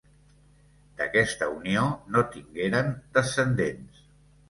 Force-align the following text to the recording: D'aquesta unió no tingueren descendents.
D'aquesta 1.01 1.51
unió 1.57 1.85
no 2.17 2.25
tingueren 2.35 2.93
descendents. 3.19 4.05